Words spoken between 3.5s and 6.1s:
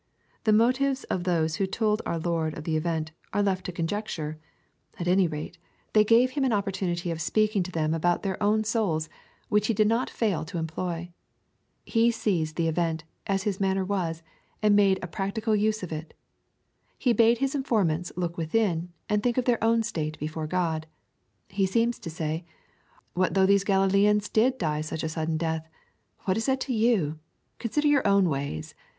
to conjecture. At any rate, they